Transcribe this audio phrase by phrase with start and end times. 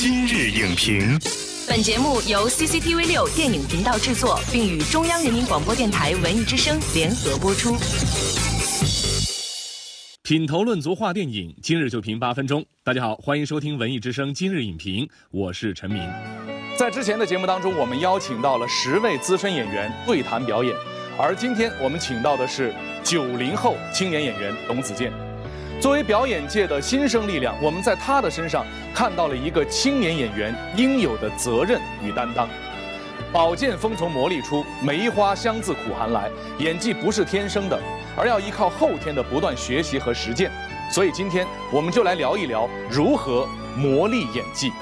[0.00, 1.18] 今日影评，
[1.66, 7.76] 本节目由 CCTV 六电影频道制作，并与中央人民广播电台文艺之声联合播出。
[10.22, 12.64] 品头论足话电影，今日就评八分钟。
[12.84, 16.00] 大家好，欢迎收听文艺之声今日影评，我是陈明。
[16.76, 20.76] 在之前的节目当中，我们邀请到了十位资深演员对谈表演，
[21.18, 22.72] 而今天我们请到的是
[23.02, 25.12] 九零后青年演员董子健。
[25.80, 32.48] 作为表演界的新生力量，我们在他的身上看到了一个青年演员应有的责任与担当。
[33.32, 36.28] 宝剑锋从磨砺出，梅花香自苦寒来。
[36.58, 37.78] 演技不是天生的，
[38.16, 40.50] 而要依靠后天的不断学习和实践。
[40.90, 44.72] 所以今天我们就来聊一聊如何磨砺演技。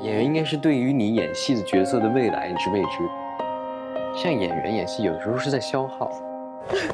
[0.00, 2.98] 演员应该是对于你演戏的角色的未来你是未知。
[4.14, 6.10] 像演员演戏，有的时候是在消耗。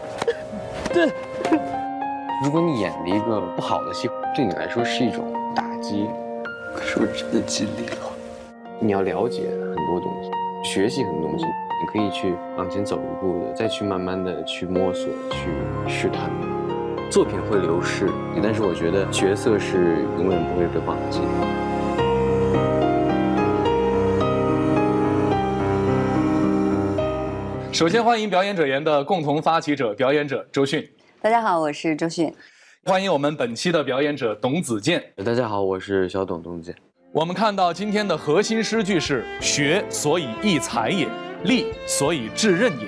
[0.92, 1.10] 对，
[2.44, 6.08] 如果你演了一个不好的戏，对你来说是一种打击。
[6.74, 8.12] 可是我真的尽力了。
[8.78, 10.30] 你要了解很多东西，
[10.62, 15.48] 学习很多东西，你可以去往前走一步的，再去慢慢的去摸索、去
[15.88, 16.30] 试探。
[17.10, 18.10] 作品会流逝，
[18.42, 21.20] 但是我觉得角色是永远不会被忘记。
[27.76, 30.82] 首先欢迎表演者言的共同发起者表演者周迅。
[31.20, 32.32] 大家好，我是周迅。
[32.86, 35.04] 欢迎我们本期的表演者董子健。
[35.22, 36.74] 大家好，我是小董董子健。
[37.12, 41.06] 我们看到今天的核心诗句是“学所以益才也，
[41.44, 42.86] 力所以致刃也”，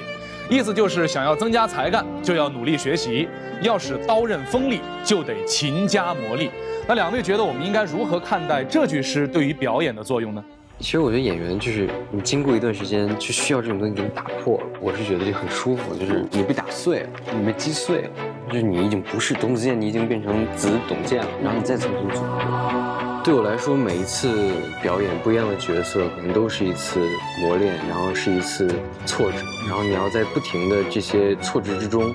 [0.59, 3.29] 意思就是想要增加才干，就要努力学习；
[3.61, 6.49] 要使刀刃锋利，就得勤加磨砺。
[6.87, 10.43] 那两位觉得我们应该如何看待这句诗对于表演的作用呢？
[10.81, 18.11] 其实我觉得演员就是你经过一段时间就需要这种东西给你打破，我是觉得就很舒服，就是你被打碎了，你被击碎了，
[18.49, 23.21] 就是你已经不是董子健，你已经变成子董健了，然后你再重新组合。
[23.25, 27.01] 对我来说，每一次表演不一样的角色，可能都是一次
[27.41, 28.73] 磨练，然后是一次
[29.05, 32.15] 挫折，然后你要在不停的这些挫折之中，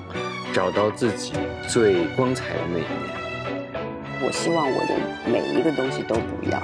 [0.53, 1.33] 找到自己
[1.67, 3.83] 最光彩的那一面。
[4.25, 4.95] 我希望我的
[5.29, 6.63] 每一个东西都不一样。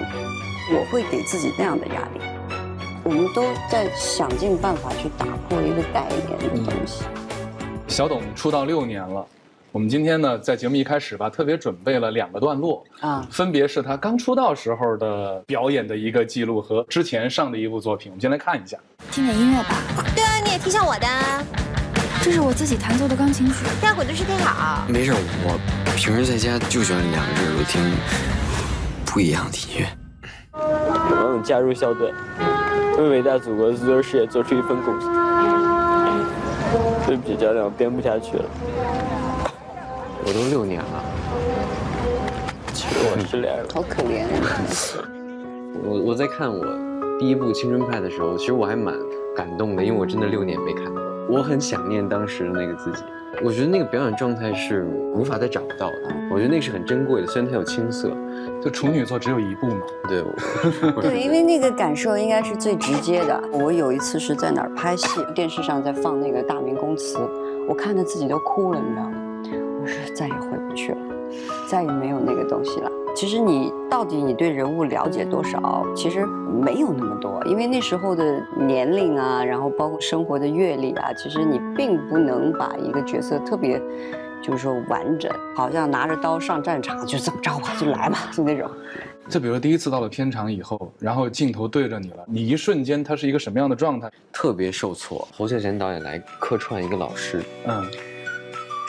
[0.72, 2.22] 我会给自己那样的压力。
[3.04, 7.04] 我们都在想尽办法去打破一个概念的东西。
[7.88, 9.26] 小董出道六年了，
[9.72, 18.78] 我们今天呢在节目一开始吧，特别准备了两个段落啊，分别是他刚出道时候的表演的一个记录和之前上的一部作品，我们先来看一下。
[19.12, 19.82] 听点音乐吧。
[20.16, 21.08] 对啊，你也听下我的。
[22.22, 23.66] 这是我自己弹奏的钢琴曲。
[23.82, 24.86] 待会儿就试听好。
[24.88, 25.60] 没事，我
[25.96, 27.82] 平时在家就喜欢两个人都听
[29.06, 30.09] 不一样的音乐。
[31.44, 32.14] 加入校队，
[32.98, 35.10] 为伟大祖国的足球事业做出一份贡献。
[37.08, 38.46] 对不起，教练，我编不下去了。
[40.26, 41.04] 我都六年了，
[42.74, 44.24] 其实我失恋了，好可怜。
[44.24, 45.08] 啊
[45.84, 46.66] 我我在看我
[47.18, 48.94] 第一部《青春派》的时候，其实我还蛮
[49.36, 53.02] 感动的，因为我真的六年没看过，我很想念当时的那个自己。
[53.44, 58.16] 我觉得那个表演状态是无法再找到的，我觉得那是很珍贵的，虽然它有青涩。
[58.62, 59.82] 就处女座只有一部嘛？
[60.10, 60.22] 对，
[61.02, 63.42] 对，因为那个感受应该是最直接的。
[63.54, 67.18] 我有一次是在哪儿拍戏，电视上在放那个《大明宫词》，
[67.68, 69.12] 我看着自己都哭了，你知道吗？
[69.82, 70.98] 我说再也回不去了，
[71.70, 72.92] 再也没有那个东西了。
[73.20, 75.86] 其实你到底你对人物了解多少？
[75.94, 83.78] 其实没有那么多，因为那时候的年龄啊，然后包括生活的阅历啊，其实你并不能把一个角色特别。
[84.42, 88.72] 就是说完整，好像拿着刀上战场，就这么着吧，就来吧，就那种。
[89.28, 94.10] 就比如第一次到了片场以后，然后镜头对着你了，你一瞬间他是一个什么样的状态？
[94.32, 95.28] 特别受挫。
[95.34, 97.84] 侯孝贤导演来客串一个老师，嗯，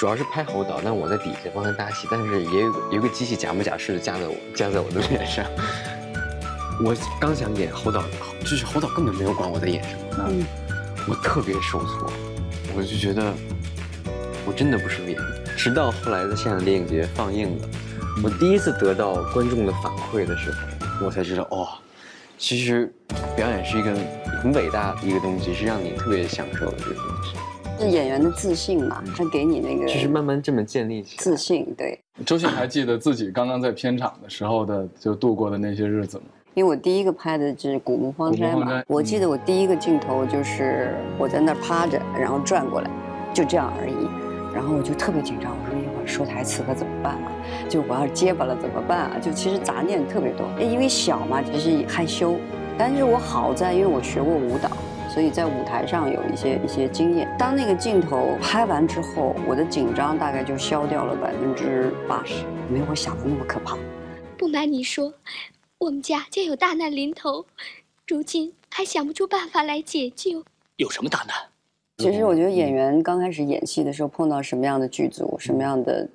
[0.00, 5.44] 主要是拍侯导，但我在底下帮他搭戏，但是也有有个机器假模假式的架在我架在我的脸上。
[6.82, 8.02] 我刚想演侯导，
[8.40, 10.42] 就是侯导根本没有管我在演什么，嗯，
[11.06, 12.10] 我特别受挫，
[12.74, 13.30] 我就觉得
[14.46, 15.22] 我真的不是演员。
[15.54, 17.68] 直到后来在现场电影节放映了，
[18.24, 21.68] 我第一次得到观众的反馈的时候，我才知道哦，
[22.38, 22.90] 其实
[23.36, 23.94] 表演是一个
[24.42, 27.36] 很伟大的一个东西，是让你特别享受的这个东西。
[27.80, 29.02] 是演员的自信嘛？
[29.16, 31.66] 他给你那个，就是慢慢这么建立起来自信。
[31.76, 31.98] 对。
[32.26, 36.24] 周迅还记得自己刚刚在片场的时候的就度过的那些日子吗？
[36.54, 42.90] 因为我第一个拍的就是《古墓荒山》嘛，我记得我第一个镜头就是我在那儿趴着，然后转过来，
[43.32, 43.94] 就这样而已。
[44.52, 47.32] 然后我就特别紧张，我说一会儿说台词可怎么办啊？
[47.68, 49.16] 就我要结巴了怎么办啊？
[49.22, 52.36] 就其实杂念特别多，因为小嘛，就是害羞。
[52.76, 54.70] 但是我好在，因为我学过舞蹈，
[55.12, 57.28] 所以在舞台上有一些一些经验。
[57.36, 63.76] 当那个镜头拍完之后，我的紧张大概就消掉了百分之八十，没有我想的那么可怕。
[64.38, 65.12] 不瞒你说，
[65.78, 67.44] 我们家就有大难临头，
[68.06, 70.44] 如今还想不出办法来解救。
[70.76, 71.36] 有什么大难？
[71.98, 76.08] 其实我觉得演员刚开始演戏的时候，碰到什么样的剧组、什么样的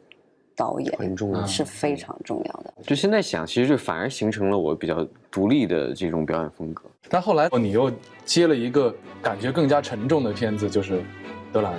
[0.55, 2.73] 导演，很重要，是非常重要的。
[2.83, 6.83] 就现在想，其实就反而形成了我比较独立的这种表演风格。
[7.09, 7.91] 但后来你又
[8.23, 10.93] 接了一个感觉更加沉重的片子，就是
[11.51, 11.73] 《德兰》，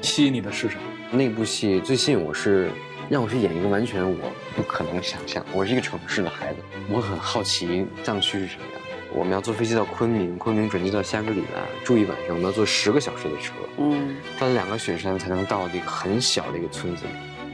[0.00, 0.82] 吸引你的是什么？
[1.10, 2.70] 那部戏最吸引我是
[3.10, 6.60] 让我去演一个完全我不可能想象，我是一个城市的孩子，
[6.90, 8.82] 我很好奇藏区是什么样。
[9.14, 17.04] 我们要坐飞机到昆明，昆明转机到香格里拉住一晚上，我们要坐十个小时的车，嗯，翻了两个雪山才能到一个很小的一个村子，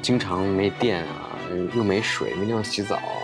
[0.03, 1.39] 经常没电啊，
[1.75, 3.23] 又没水，没地方洗澡啊，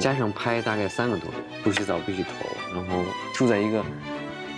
[0.00, 2.30] 加上拍大概三个多月，不洗澡不洗头，
[2.74, 3.84] 然后住在一个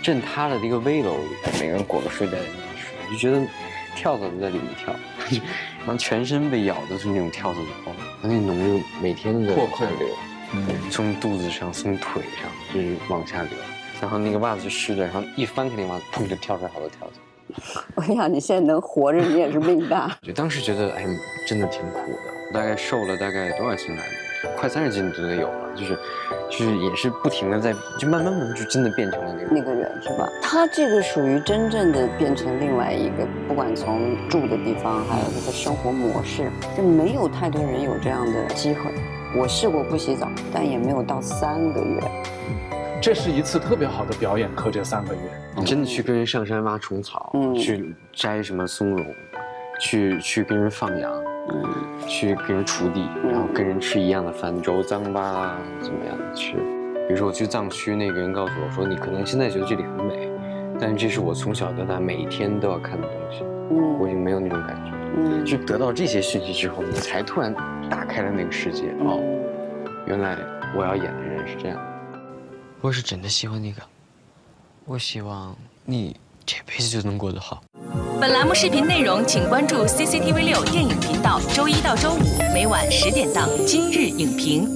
[0.02, 1.30] 震塌了的一个危楼里，
[1.60, 2.38] 每个人裹个睡袋
[2.76, 3.46] 睡，就觉得
[3.94, 4.94] 跳蚤都在里面跳，
[5.80, 7.92] 然后全身被咬的是那种跳蚤的包，
[8.22, 10.08] 那脓就每天都在破溃流。
[10.90, 13.52] 从肚子上，从腿上，就是往下流，
[14.00, 17.12] 然后那个袜子就湿的，然后一翻开那袜子，砰就跳出来好多跳蚤。
[17.94, 20.10] 我想你现在能活着，你也是命大。
[20.22, 21.04] 就当时觉得，哎，
[21.46, 22.58] 真的挺苦的。
[22.58, 24.50] 大概瘦了大概多少斤来着？
[24.56, 25.70] 快三十斤都得有了。
[25.76, 25.96] 就是，
[26.50, 30.28] 就是也是不停的在，就慢慢慢慢就真的变成了那个那个人，是吧？
[30.42, 38.90] 他这个属于真正的变成另外一个，不管从住的地方，还有他的生活模式，就没有太多人有这样的机会。
[39.36, 42.00] 我试过不洗澡，但也没有到三个月。
[43.00, 45.20] 这是一次特别好的表演课，这三个月，
[45.56, 49.06] 你真的去跟人上山挖虫草，去摘什么松茸，
[49.80, 51.10] 去去跟人放羊，
[51.48, 51.64] 嗯，
[52.06, 56.52] 去跟人锄地，然后跟人吃一样的饭，粥脏巴怎么样的吃？
[57.08, 60.30] 比如说我去藏区，那个人告诉我说，你可能现在觉得这里很美，
[60.78, 64.92] 但是这是我从小到大每一天都要看的东西，嗯，我已经没有那种感觉。
[65.16, 67.54] 嗯，就得到这些讯息之后，你才突然
[67.88, 69.18] 打开了那个世界哦，
[70.06, 70.36] 原来
[70.76, 71.78] 我要演的人是这样。
[72.82, 73.82] 我是真的喜欢你个，
[74.86, 75.54] 我希望
[75.84, 76.16] 你
[76.46, 77.62] 这辈子就能过得好。
[78.18, 84.66] 本栏目视频内容，请关注 CCTV 六电影频道，周一到周五每晚十点档《今日影评》。